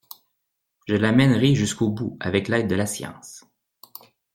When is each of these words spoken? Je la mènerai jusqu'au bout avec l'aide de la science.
Je 0.87 0.95
la 0.95 1.11
mènerai 1.11 1.53
jusqu'au 1.53 1.89
bout 1.89 2.17
avec 2.19 2.47
l'aide 2.47 2.67
de 2.67 2.73
la 2.73 2.87
science. 2.87 3.45